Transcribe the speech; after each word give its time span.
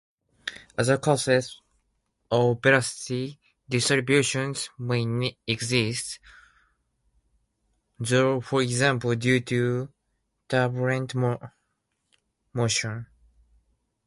Other 0.79 0.97
causes 0.97 1.61
of 2.31 2.59
velocity 2.63 3.39
distributions 3.69 4.71
may 4.79 5.37
exist, 5.45 6.17
though, 7.99 8.41
for 8.41 8.63
example 8.63 9.13
due 9.13 9.41
to 9.41 9.93
turbulent 10.49 11.13
motion. 12.51 13.05